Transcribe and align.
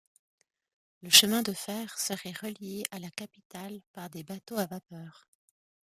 Le 1.03 1.11
chemin 1.11 1.43
de 1.43 1.53
fer 1.53 1.95
serait 1.99 2.33
relié 2.41 2.81
à 2.89 2.97
la 2.97 3.11
capitale 3.11 3.81
par 3.93 4.09
des 4.09 4.23
bateaux 4.23 4.57
à 4.57 4.65
vapeur. 4.65 5.27